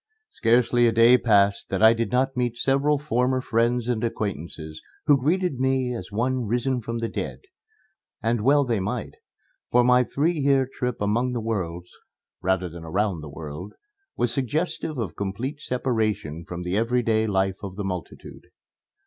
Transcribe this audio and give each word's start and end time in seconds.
Scarcely 0.31 0.87
a 0.87 0.91
day 0.91 1.15
passed 1.15 1.69
that 1.69 1.83
I 1.83 1.93
did 1.93 2.11
not 2.11 2.35
meet 2.35 2.57
several 2.57 2.97
former 2.97 3.39
friends 3.39 3.87
and 3.87 4.03
acquaintances 4.03 4.81
who 5.05 5.15
greeted 5.21 5.59
me 5.59 5.93
as 5.93 6.11
one 6.11 6.47
risen 6.47 6.81
from 6.81 6.97
the 6.97 7.07
dead. 7.07 7.41
And 8.19 8.41
well 8.41 8.65
they 8.65 8.79
might, 8.79 9.17
for 9.69 9.83
my 9.83 10.03
three 10.03 10.33
year 10.39 10.67
trip 10.73 11.01
among 11.01 11.33
the 11.33 11.39
worlds 11.39 11.91
rather 12.41 12.67
than 12.67 12.83
around 12.83 13.21
the 13.21 13.29
world 13.29 13.73
was 14.17 14.33
suggestive 14.33 14.97
of 14.97 15.15
complete 15.15 15.61
separation 15.61 16.45
from 16.47 16.63
the 16.63 16.75
everyday 16.75 17.27
life 17.27 17.61
of 17.61 17.75
the 17.75 17.83
multitude. 17.85 18.45